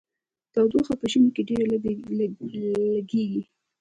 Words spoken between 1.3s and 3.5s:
کې ډیره لګیږي.